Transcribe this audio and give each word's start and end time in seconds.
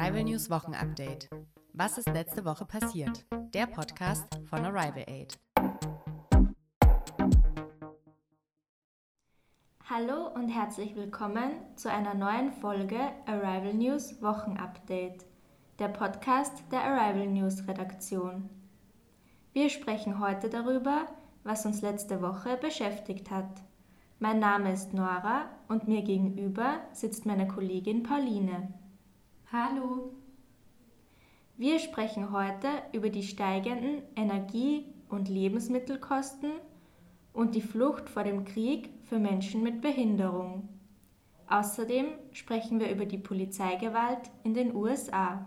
Arrival 0.00 0.24
News 0.24 0.48
Wochenupdate. 0.48 1.28
Was 1.74 1.98
ist 1.98 2.08
letzte 2.08 2.46
Woche 2.46 2.64
passiert? 2.64 3.26
Der 3.52 3.66
Podcast 3.66 4.24
von 4.48 4.64
Arrival 4.64 5.04
Aid. 5.06 5.38
Hallo 9.84 10.28
und 10.34 10.48
herzlich 10.48 10.96
willkommen 10.96 11.50
zu 11.76 11.90
einer 11.90 12.14
neuen 12.14 12.50
Folge 12.50 12.98
Arrival 13.26 13.74
News 13.74 14.22
Wochenupdate, 14.22 15.26
der 15.78 15.88
Podcast 15.88 16.54
der 16.72 16.82
Arrival 16.82 17.26
News 17.26 17.68
Redaktion. 17.68 18.48
Wir 19.52 19.68
sprechen 19.68 20.18
heute 20.18 20.48
darüber, 20.48 21.08
was 21.44 21.66
uns 21.66 21.82
letzte 21.82 22.22
Woche 22.22 22.56
beschäftigt 22.56 23.30
hat. 23.30 23.60
Mein 24.18 24.38
Name 24.38 24.72
ist 24.72 24.94
Nora 24.94 25.50
und 25.68 25.88
mir 25.88 26.00
gegenüber 26.00 26.80
sitzt 26.92 27.26
meine 27.26 27.46
Kollegin 27.46 28.02
Pauline. 28.02 28.79
Hallo. 29.52 30.12
Wir 31.56 31.80
sprechen 31.80 32.30
heute 32.30 32.68
über 32.92 33.10
die 33.10 33.24
steigenden 33.24 34.02
Energie- 34.14 34.84
und 35.08 35.28
Lebensmittelkosten 35.28 36.52
und 37.32 37.56
die 37.56 37.60
Flucht 37.60 38.08
vor 38.08 38.22
dem 38.22 38.44
Krieg 38.44 38.90
für 39.06 39.18
Menschen 39.18 39.64
mit 39.64 39.80
Behinderung. 39.80 40.68
Außerdem 41.48 42.12
sprechen 42.30 42.78
wir 42.78 42.92
über 42.92 43.06
die 43.06 43.18
Polizeigewalt 43.18 44.30
in 44.44 44.54
den 44.54 44.72
USA. 44.72 45.44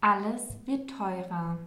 Alles 0.00 0.58
wird 0.64 0.90
teurer. 0.90 1.60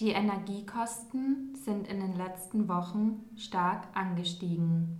Die 0.00 0.10
Energiekosten 0.10 1.54
sind 1.54 1.86
in 1.86 2.00
den 2.00 2.16
letzten 2.16 2.66
Wochen 2.66 3.30
stark 3.36 3.86
angestiegen. 3.94 4.98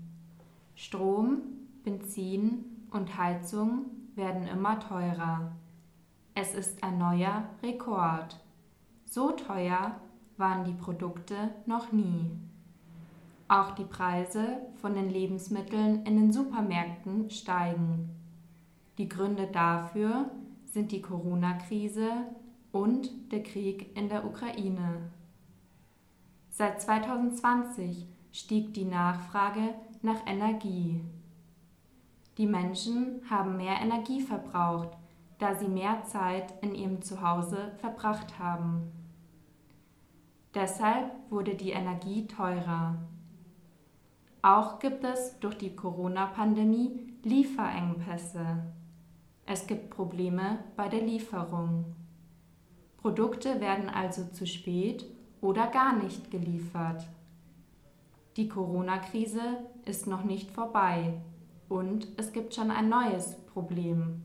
Strom, 0.77 1.43
Benzin 1.83 2.72
und 2.93 3.17
Heizung 3.17 3.87
werden 4.15 4.47
immer 4.47 4.79
teurer. 4.79 5.53
Es 6.35 6.55
ist 6.55 6.83
ein 6.83 6.99
neuer 6.99 7.45
Rekord. 7.63 8.39
So 9.05 9.33
teuer 9.33 9.97
waren 10.37 10.65
die 10.65 10.73
Produkte 10.73 11.51
noch 11.67 11.93
nie. 11.93 12.31
Auch 13.49 13.73
die 13.73 13.85
Preise 13.85 14.59
von 14.81 14.95
den 14.95 15.11
Lebensmitteln 15.11 16.07
in 16.07 16.17
den 16.17 16.33
Supermärkten 16.33 17.29
steigen. 17.31 18.09
Die 18.99 19.09
Gründe 19.09 19.47
dafür 19.47 20.31
sind 20.65 20.93
die 20.93 21.03
Corona-Krise 21.03 22.09
und 22.73 23.11
der 23.31 23.43
Krieg 23.43 23.97
in 23.97 24.09
der 24.09 24.25
Ukraine. 24.25 25.11
Seit 26.49 26.81
2020 26.81 28.07
stieg 28.33 28.73
die 28.73 28.85
Nachfrage 28.85 29.75
nach 30.01 30.27
Energie. 30.27 31.01
Die 32.39 32.47
Menschen 32.47 33.21
haben 33.29 33.59
mehr 33.59 33.77
Energie 33.81 34.21
verbraucht, 34.21 34.97
da 35.39 35.55
sie 35.55 35.69
mehr 35.69 36.05
Zeit 36.05 36.55
in 36.63 36.75
ihrem 36.75 37.03
Zuhause 37.03 37.73
verbracht 37.79 38.39
haben. 38.39 38.91
Deshalb 40.55 41.11
wurde 41.31 41.55
die 41.55 41.71
Energie 41.71 42.27
teurer. 42.27 42.97
Auch 44.41 44.79
gibt 44.79 45.05
es 45.05 45.39
durch 45.41 45.57
die 45.59 45.77
Corona-Pandemie 45.77 47.15
Lieferengpässe. 47.23 48.65
Es 49.47 49.67
gibt 49.67 49.91
Probleme 49.91 50.59
bei 50.77 50.89
der 50.89 51.03
Lieferung. 51.03 51.97
Produkte 52.97 53.61
werden 53.61 53.89
also 53.89 54.25
zu 54.33 54.47
spät 54.47 55.05
oder 55.41 55.67
gar 55.67 55.97
nicht 55.97 56.31
geliefert. 56.31 57.07
Die 58.37 58.49
Corona-Krise 58.49 59.59
ist 59.85 60.07
noch 60.07 60.25
nicht 60.25 60.51
vorbei 60.51 61.21
und 61.73 62.07
es 62.19 62.35
gibt 62.35 62.55
schon 62.55 62.71
ein 62.71 62.91
neues 62.91 63.35
Problem. 63.47 64.23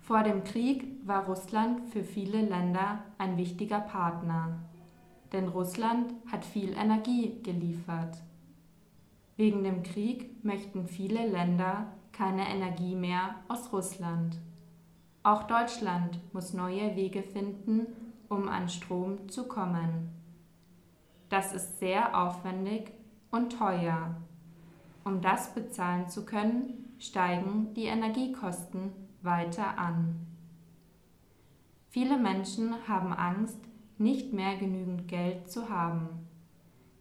Vor 0.00 0.24
dem 0.24 0.42
Krieg 0.42 0.84
war 1.06 1.26
Russland 1.26 1.88
für 1.92 2.02
viele 2.02 2.42
Länder 2.42 3.04
ein 3.16 3.36
wichtiger 3.36 3.78
Partner, 3.78 4.58
denn 5.32 5.46
Russland 5.46 6.12
hat 6.32 6.44
viel 6.44 6.72
Energie 6.72 7.40
geliefert. 7.44 8.18
Wegen 9.36 9.62
dem 9.62 9.84
Krieg 9.84 10.44
möchten 10.44 10.88
viele 10.88 11.28
Länder 11.28 11.86
keine 12.10 12.48
Energie 12.48 12.96
mehr 12.96 13.36
aus 13.46 13.72
Russland. 13.72 14.36
Auch 15.22 15.44
Deutschland 15.44 16.18
muss 16.32 16.52
neue 16.52 16.96
Wege 16.96 17.22
finden, 17.22 17.86
um 18.28 18.48
an 18.48 18.68
Strom 18.68 19.28
zu 19.28 19.46
kommen. 19.46 20.10
Das 21.28 21.54
ist 21.54 21.78
sehr 21.78 22.20
aufwendig 22.20 22.90
und 23.30 23.56
teuer. 23.56 24.16
Um 25.04 25.20
das 25.20 25.54
bezahlen 25.54 26.08
zu 26.08 26.24
können, 26.24 26.94
steigen 26.98 27.74
die 27.74 27.86
Energiekosten 27.86 28.92
weiter 29.22 29.78
an. 29.78 30.26
Viele 31.90 32.16
Menschen 32.16 32.74
haben 32.88 33.12
Angst, 33.12 33.58
nicht 33.98 34.32
mehr 34.32 34.56
genügend 34.56 35.08
Geld 35.08 35.50
zu 35.50 35.68
haben. 35.68 36.08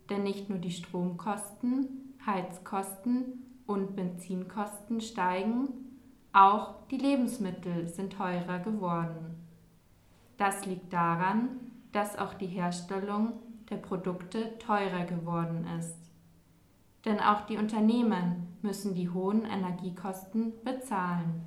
Denn 0.09 0.23
nicht 0.23 0.49
nur 0.49 0.59
die 0.59 0.71
Stromkosten, 0.71 2.15
Heizkosten 2.25 3.45
und 3.65 3.95
Benzinkosten 3.95 4.99
steigen, 4.99 5.69
auch 6.33 6.87
die 6.87 6.97
Lebensmittel 6.97 7.87
sind 7.87 8.13
teurer 8.13 8.59
geworden. 8.59 9.35
Das 10.37 10.65
liegt 10.65 10.91
daran, 10.91 11.49
dass 11.91 12.17
auch 12.17 12.33
die 12.33 12.47
Herstellung 12.47 13.33
der 13.69 13.77
Produkte 13.77 14.57
teurer 14.59 15.05
geworden 15.05 15.65
ist. 15.79 16.10
Denn 17.05 17.19
auch 17.19 17.41
die 17.41 17.57
Unternehmen 17.57 18.57
müssen 18.61 18.93
die 18.93 19.09
hohen 19.09 19.43
Energiekosten 19.45 20.53
bezahlen. 20.63 21.41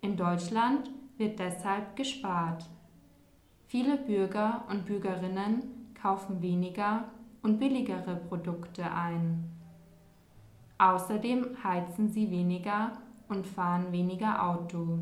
In 0.00 0.16
Deutschland 0.16 0.90
wird 1.16 1.38
deshalb 1.38 1.94
gespart. 1.94 2.68
Viele 3.66 3.96
Bürger 3.96 4.64
und 4.68 4.84
Bürgerinnen 4.84 5.94
kaufen 5.94 6.42
weniger 6.42 7.04
und 7.42 7.58
billigere 7.58 8.16
Produkte 8.16 8.90
ein. 8.90 9.44
Außerdem 10.78 11.62
heizen 11.62 12.08
sie 12.08 12.30
weniger 12.30 12.92
und 13.28 13.46
fahren 13.46 13.92
weniger 13.92 14.44
Auto. 14.44 14.98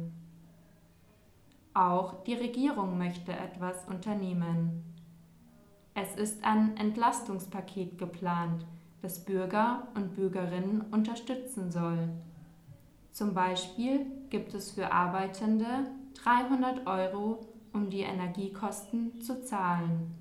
Auch 1.72 2.22
die 2.24 2.34
Regierung 2.34 2.98
möchte 2.98 3.32
etwas 3.32 3.86
unternehmen. 3.88 4.84
Es 5.94 6.14
ist 6.16 6.44
ein 6.44 6.76
Entlastungspaket 6.76 7.96
geplant, 7.96 8.66
das 9.02 9.24
Bürger 9.24 9.88
und 9.94 10.14
Bürgerinnen 10.14 10.82
unterstützen 10.90 11.70
soll. 11.70 12.08
Zum 13.12 13.34
Beispiel 13.34 14.06
gibt 14.30 14.54
es 14.54 14.70
für 14.70 14.92
Arbeitende 14.92 15.86
300 16.22 16.86
Euro, 16.86 17.48
um 17.72 17.90
die 17.90 18.00
Energiekosten 18.00 19.20
zu 19.20 19.44
zahlen. 19.44 20.14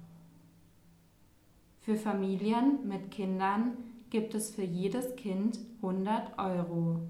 Für 1.81 1.95
Familien 1.95 2.87
mit 2.87 3.11
Kindern 3.11 3.77
gibt 4.09 4.33
es 4.35 4.51
für 4.53 4.63
jedes 4.63 5.15
Kind 5.15 5.59
100 5.81 6.37
Euro. 6.37 7.01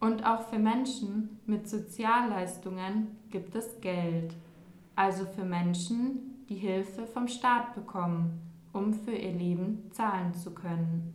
Und 0.00 0.24
auch 0.24 0.48
für 0.48 0.58
Menschen 0.58 1.40
mit 1.46 1.68
Sozialleistungen 1.68 3.18
gibt 3.30 3.54
es 3.54 3.80
Geld, 3.80 4.34
also 4.96 5.26
für 5.26 5.44
Menschen, 5.44 6.44
die 6.48 6.56
Hilfe 6.56 7.06
vom 7.06 7.28
Staat 7.28 7.74
bekommen, 7.74 8.49
um 8.72 8.94
für 8.94 9.12
ihr 9.12 9.32
Leben 9.32 9.90
zahlen 9.92 10.34
zu 10.34 10.54
können. 10.54 11.14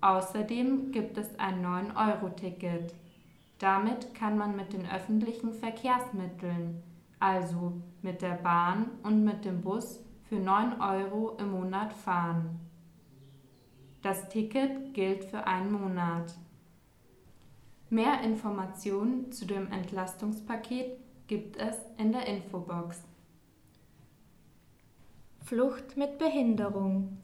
Außerdem 0.00 0.92
gibt 0.92 1.18
es 1.18 1.38
ein 1.38 1.64
9-Euro-Ticket. 1.64 2.94
Damit 3.58 4.14
kann 4.14 4.38
man 4.38 4.54
mit 4.54 4.72
den 4.72 4.88
öffentlichen 4.88 5.52
Verkehrsmitteln, 5.52 6.82
also 7.18 7.72
mit 8.02 8.22
der 8.22 8.34
Bahn 8.34 8.90
und 9.02 9.24
mit 9.24 9.44
dem 9.44 9.60
Bus, 9.60 10.00
für 10.28 10.36
9 10.36 10.80
Euro 10.80 11.36
im 11.38 11.50
Monat 11.50 11.92
fahren. 11.92 12.60
Das 14.02 14.28
Ticket 14.28 14.94
gilt 14.94 15.24
für 15.24 15.46
einen 15.46 15.72
Monat. 15.72 16.36
Mehr 17.90 18.20
Informationen 18.20 19.32
zu 19.32 19.46
dem 19.46 19.72
Entlastungspaket 19.72 20.98
gibt 21.26 21.56
es 21.56 21.74
in 21.96 22.12
der 22.12 22.26
Infobox. 22.26 23.02
Flucht 25.48 25.96
mit 25.96 26.18
Behinderung. 26.18 27.16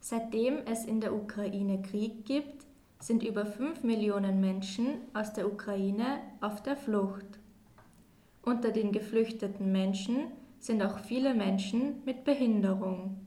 Seitdem 0.00 0.60
es 0.64 0.86
in 0.86 1.02
der 1.02 1.14
Ukraine 1.14 1.82
Krieg 1.82 2.24
gibt, 2.24 2.64
sind 2.98 3.22
über 3.22 3.44
5 3.44 3.82
Millionen 3.82 4.40
Menschen 4.40 5.02
aus 5.12 5.34
der 5.34 5.46
Ukraine 5.46 6.20
auf 6.40 6.62
der 6.62 6.76
Flucht. 6.76 7.26
Unter 8.40 8.70
den 8.70 8.90
geflüchteten 8.90 9.70
Menschen 9.70 10.28
sind 10.60 10.80
auch 10.80 11.00
viele 11.00 11.34
Menschen 11.34 12.02
mit 12.06 12.24
Behinderung. 12.24 13.26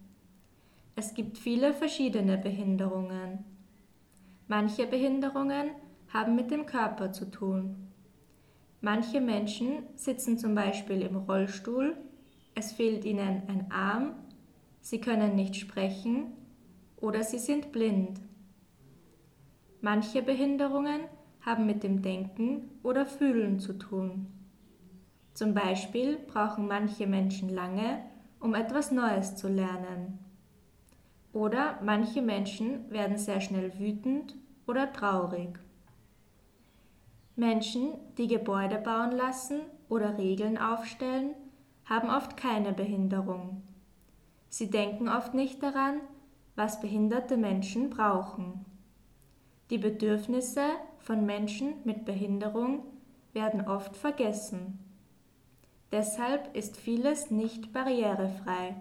Es 0.96 1.14
gibt 1.14 1.38
viele 1.38 1.72
verschiedene 1.72 2.40
Behinderungen. 2.40 3.46
Manche 4.48 4.88
Behinderungen 4.88 5.70
haben 6.12 6.36
mit 6.36 6.50
dem 6.50 6.66
Körper 6.66 7.12
zu 7.12 7.30
tun. 7.30 7.76
Manche 8.82 9.22
Menschen 9.22 9.84
sitzen 9.94 10.40
zum 10.40 10.56
Beispiel 10.56 11.04
im 11.04 11.16
Rollstuhl, 11.16 11.96
es 12.60 12.74
fehlt 12.74 13.06
ihnen 13.06 13.44
ein 13.48 13.72
Arm, 13.72 14.16
sie 14.82 15.00
können 15.00 15.34
nicht 15.34 15.56
sprechen 15.56 16.34
oder 16.98 17.24
sie 17.24 17.40
sind 17.40 17.72
blind. 17.72 18.20
Manche 19.80 20.22
Behinderungen 20.22 21.00
haben 21.40 21.66
mit 21.66 21.84
dem 21.84 22.02
Denken 22.02 22.70
oder 22.84 23.06
Fühlen 23.06 23.60
zu 23.60 23.74
tun. 23.78 24.28
Zum 25.34 25.54
Beispiel 25.54 26.18
brauchen 26.18 26.68
manche 26.68 27.08
Menschen 27.08 27.48
lange, 27.48 28.04
um 28.42 28.54
etwas 28.54 28.92
Neues 28.92 29.38
zu 29.38 29.48
lernen. 29.48 30.20
Oder 31.32 31.80
manche 31.82 32.22
Menschen 32.22 32.92
werden 32.92 33.18
sehr 33.18 33.40
schnell 33.40 33.80
wütend 33.80 34.36
oder 34.68 34.92
traurig. 34.92 35.58
Menschen, 37.38 37.94
die 38.18 38.28
Gebäude 38.28 38.80
bauen 38.80 39.12
lassen 39.12 39.62
oder 39.88 40.18
Regeln 40.18 40.58
aufstellen, 40.58 41.36
haben 41.90 42.10
oft 42.10 42.38
keine 42.38 42.72
Behinderung. 42.72 43.64
Sie 44.48 44.70
denken 44.70 45.10
oft 45.10 45.34
nicht 45.34 45.62
daran, 45.64 46.02
was 46.56 46.80
behinderte 46.80 47.36
Menschen 47.36 47.90
brauchen. 47.90 48.66
Die 49.72 49.78
Bedürfnisse 49.78 50.66
von 51.00 51.26
Menschen 51.26 51.74
mit 51.86 52.06
Behinderung 52.06 52.84
werden 53.34 53.68
oft 53.68 53.96
vergessen. 53.96 54.80
Deshalb 55.92 56.56
ist 56.56 56.78
vieles 56.78 57.32
nicht 57.32 57.74
barrierefrei. 57.74 58.76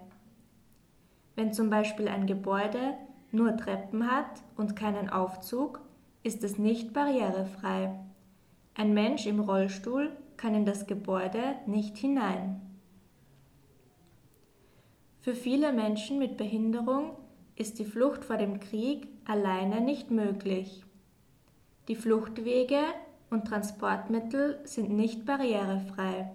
Wenn 1.37 1.53
zum 1.53 1.71
Beispiel 1.71 2.09
ein 2.09 2.27
Gebäude 2.27 2.95
nur 3.31 3.57
Treppen 3.57 4.11
hat 4.11 4.43
und 4.57 4.77
keinen 4.77 5.09
Aufzug, 5.09 5.81
ist 6.23 6.45
es 6.45 6.59
nicht 6.59 6.93
barrierefrei. 6.93 7.95
Ein 8.75 8.93
Mensch 8.93 9.27
im 9.27 9.41
Rollstuhl 9.41 10.11
kann 10.37 10.55
in 10.55 10.67
das 10.67 10.87
Gebäude 10.87 11.57
nicht 11.67 11.97
hinein. 11.97 12.68
Für 15.21 15.35
viele 15.35 15.73
Menschen 15.73 16.19
mit 16.19 16.37
Behinderung 16.37 17.17
ist 17.57 17.79
die 17.79 17.85
Flucht 17.85 18.25
vor 18.25 18.37
dem 18.37 18.61
Krieg 18.61 19.09
alleine 19.27 19.81
nicht 19.81 20.11
möglich. 20.11 20.85
Die 21.89 21.97
Fluchtwege 21.97 22.81
und 23.31 23.47
Transportmittel 23.47 24.61
sind 24.65 24.91
nicht 24.91 25.27
barrierefrei. 25.27 26.31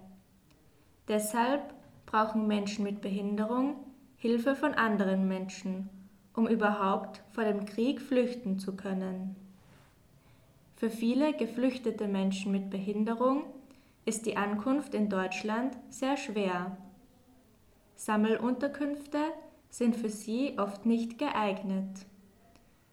Deshalb 1.08 1.62
brauchen 2.06 2.46
Menschen 2.46 2.84
mit 2.84 3.00
Behinderung 3.00 3.76
Hilfe 4.16 4.54
von 4.56 4.72
anderen 4.72 5.28
Menschen, 5.28 5.90
um 6.34 6.48
überhaupt 6.48 7.22
vor 7.32 7.44
dem 7.44 7.66
Krieg 7.66 8.00
flüchten 8.00 8.58
zu 8.58 8.74
können. 8.74 9.36
Für 10.76 10.88
viele 10.88 11.34
geflüchtete 11.34 12.08
Menschen 12.08 12.50
mit 12.50 12.70
Behinderung 12.70 13.44
ist 14.04 14.26
die 14.26 14.36
Ankunft 14.36 14.94
in 14.94 15.08
Deutschland 15.08 15.76
sehr 15.90 16.16
schwer. 16.16 16.76
Sammelunterkünfte 17.96 19.18
sind 19.70 19.96
für 19.96 20.08
sie 20.08 20.58
oft 20.58 20.86
nicht 20.86 21.18
geeignet. 21.18 22.06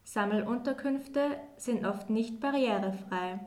Sammelunterkünfte 0.04 1.38
sind 1.58 1.86
oft 1.86 2.10
nicht 2.10 2.40
barrierefrei 2.40 3.40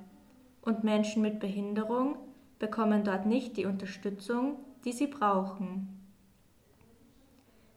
und 0.62 0.85
Menschen 0.85 1.23
mit 1.23 1.41
Behinderung 1.41 2.17
bekommen 2.59 3.05
dort 3.05 3.27
nicht 3.27 3.56
die 3.56 3.67
Unterstützung, 3.67 4.59
die 4.85 4.93
sie 4.93 5.06
brauchen. 5.06 5.89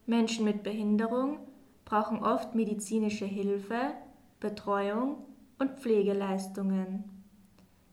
Menschen 0.06 0.46
mit 0.46 0.64
Behinderung 0.64 1.40
brauchen 1.84 2.24
oft 2.24 2.56
medizinische 2.56 3.26
Hilfe, 3.26 3.94
Betreuung 4.40 5.18
und 5.60 5.80
Pflegeleistungen. 5.80 7.04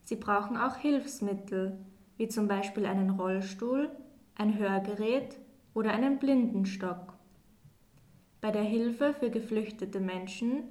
Sie 0.05 0.17
brauchen 0.17 0.57
auch 0.57 0.77
Hilfsmittel, 0.77 1.79
wie 2.17 2.29
zum 2.29 2.47
Beispiel 2.47 2.87
einen 2.87 3.11
Rollstuhl, 3.11 3.91
ein 4.37 4.59
Hörgerät 4.59 5.39
oder 5.75 5.93
einen 5.93 6.19
Blindenstock. 6.19 7.15
Bei 8.41 8.51
der 8.51 8.63
Hilfe 8.63 9.13
für 9.13 9.31
geflüchtete 9.31 10.01
Menschen 10.01 10.65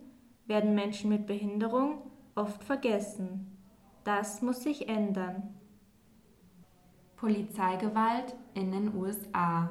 werden 0.47 0.73
Menschen 0.73 1.09
mit 1.09 1.27
Behinderung 1.27 2.01
oft 2.35 2.63
vergessen. 2.63 3.57
Das 4.03 4.41
muss 4.41 4.63
sich 4.63 4.89
ändern. 4.89 5.55
Polizeigewalt 7.15 8.35
in 8.53 8.71
den 8.71 8.95
USA 8.95 9.69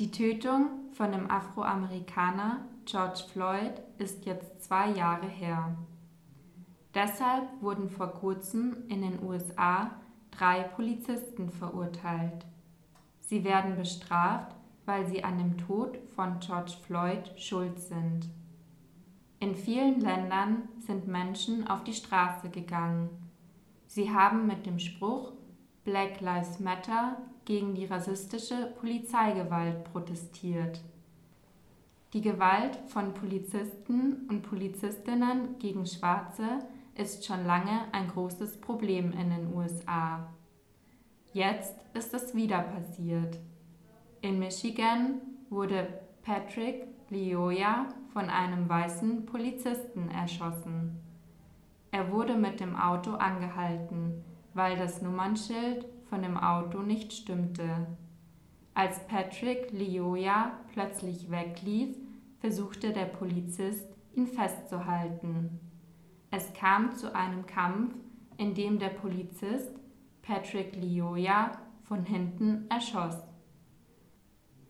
die 0.00 0.10
Tötung 0.10 0.90
von 0.90 1.12
dem 1.12 1.30
Afroamerikaner 1.30 2.66
George 2.84 3.22
Floyd 3.32 3.80
ist 3.98 4.26
jetzt 4.26 4.64
zwei 4.64 4.90
Jahre 4.90 5.28
her. 5.28 5.76
Deshalb 6.92 7.44
wurden 7.60 7.88
vor 7.88 8.08
kurzem 8.08 8.88
in 8.88 9.02
den 9.02 9.22
USA 9.22 9.92
drei 10.32 10.64
Polizisten 10.64 11.48
verurteilt. 11.48 12.44
Sie 13.26 13.44
werden 13.44 13.76
bestraft, 13.76 14.54
weil 14.84 15.06
sie 15.06 15.24
an 15.24 15.38
dem 15.38 15.56
Tod 15.56 15.98
von 16.14 16.40
George 16.40 16.74
Floyd 16.86 17.32
schuld 17.36 17.80
sind. 17.80 18.28
In 19.40 19.54
vielen 19.54 20.00
Ländern 20.00 20.68
sind 20.78 21.06
Menschen 21.06 21.66
auf 21.66 21.84
die 21.84 21.94
Straße 21.94 22.50
gegangen. 22.50 23.08
Sie 23.86 24.10
haben 24.10 24.46
mit 24.46 24.66
dem 24.66 24.78
Spruch 24.78 25.32
Black 25.84 26.20
Lives 26.20 26.60
Matter 26.60 27.18
gegen 27.44 27.74
die 27.74 27.84
rassistische 27.84 28.72
Polizeigewalt 28.80 29.84
protestiert. 29.84 30.80
Die 32.12 32.20
Gewalt 32.20 32.78
von 32.86 33.12
Polizisten 33.12 34.26
und 34.28 34.42
Polizistinnen 34.42 35.58
gegen 35.58 35.84
Schwarze 35.84 36.60
ist 36.94 37.24
schon 37.24 37.44
lange 37.44 37.92
ein 37.92 38.08
großes 38.08 38.60
Problem 38.60 39.12
in 39.12 39.30
den 39.30 39.52
USA. 39.54 40.28
Jetzt 41.34 41.74
ist 41.94 42.14
es 42.14 42.32
wieder 42.36 42.60
passiert. 42.60 43.40
In 44.20 44.38
Michigan 44.38 45.20
wurde 45.50 45.88
Patrick 46.22 46.86
Lioya 47.10 47.88
von 48.12 48.30
einem 48.30 48.68
weißen 48.68 49.26
Polizisten 49.26 50.10
erschossen. 50.10 50.96
Er 51.90 52.12
wurde 52.12 52.36
mit 52.36 52.60
dem 52.60 52.76
Auto 52.76 53.14
angehalten, 53.14 54.22
weil 54.54 54.76
das 54.76 55.02
Nummernschild 55.02 55.86
von 56.08 56.22
dem 56.22 56.36
Auto 56.36 56.78
nicht 56.82 57.12
stimmte. 57.12 57.88
Als 58.74 59.04
Patrick 59.08 59.72
Lioya 59.72 60.52
plötzlich 60.72 61.32
weglief, 61.32 61.96
versuchte 62.38 62.92
der 62.92 63.06
Polizist, 63.06 63.88
ihn 64.14 64.28
festzuhalten. 64.28 65.58
Es 66.30 66.52
kam 66.52 66.94
zu 66.94 67.12
einem 67.12 67.44
Kampf, 67.44 67.92
in 68.36 68.54
dem 68.54 68.78
der 68.78 68.90
Polizist 68.90 69.80
Patrick 70.26 70.74
Lioya 70.76 71.52
von 71.82 72.04
hinten 72.04 72.66
erschoss. 72.70 73.16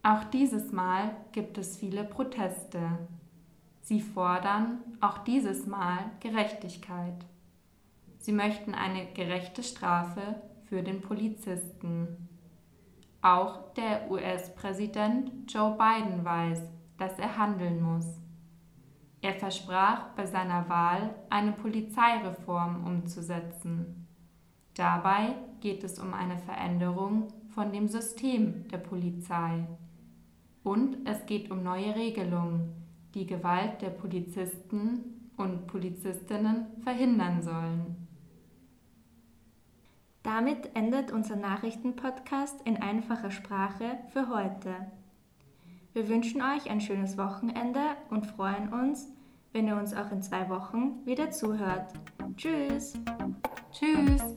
Auch 0.03 0.25
dieses 0.25 0.73
Mal 0.73 1.17
gibt 1.33 1.59
es 1.59 1.77
viele 1.77 2.05
Proteste. 2.05 2.81
Sie 3.81 4.01
fordern 4.01 4.81
auch 5.01 5.19
dieses 5.19 5.67
Mal 5.67 6.11
Gerechtigkeit. 6.21 7.25
Sie 8.19 8.33
möchten 8.33 8.75
eine 8.75 9.07
gerechte 9.13 9.63
Strafe 9.63 10.43
für 10.65 10.83
den 10.83 11.01
Polizisten. 11.01 12.29
Auch 13.23 13.73
der 13.75 14.11
US-Präsident 14.11 15.31
Joe 15.53 15.79
Biden 15.79 16.25
weiß, 16.25 16.63
dass 16.99 17.19
er 17.19 17.39
handeln 17.39 17.81
muss. 17.81 18.07
Er 19.21 19.35
versprach 19.35 20.09
bei 20.17 20.27
seiner 20.27 20.69
Wahl, 20.69 21.15
eine 21.31 21.53
Polizeireform 21.53 22.85
umzusetzen. 22.85 24.07
Dabei 24.75 25.37
geht 25.65 25.83
es 25.83 25.99
um 25.99 26.13
eine 26.13 26.37
Veränderung 26.37 27.29
von 27.55 27.73
dem 27.73 27.89
System 27.89 28.69
der 28.69 28.77
Polizei. 28.77 29.67
Und 30.63 30.99
es 31.07 31.25
geht 31.25 31.51
um 31.51 31.63
neue 31.63 31.97
Regelungen, 31.97 32.75
die 33.15 33.27
Gewalt 33.27 33.81
der 33.81 33.89
Polizisten 33.89 35.31
und 35.39 35.67
Polizistinnen 35.67 36.67
verhindern 36.83 37.41
sollen. 37.41 37.97
Damit 40.23 40.77
endet 40.77 41.11
unser 41.13 41.37
Nachrichtenpodcast 41.37 42.61
in 42.67 42.77
einfacher 42.77 43.31
Sprache 43.31 44.01
für 44.13 44.29
heute. 44.29 44.75
Wir 45.95 46.11
wünschen 46.11 46.43
euch 46.43 46.69
ein 46.69 46.83
schönes 46.83 47.17
Wochenende 47.17 47.81
und 48.11 48.27
freuen 48.27 48.71
uns, 48.71 49.09
wenn 49.53 49.67
ihr 49.67 49.77
uns 49.77 49.95
auch 49.95 50.13
in 50.13 50.21
zwei 50.21 50.51
Wochen 50.51 51.07
wieder 51.07 51.31
zuhört. 51.31 51.95
Tschüss! 52.37 52.99
Tschüss! 53.73 54.37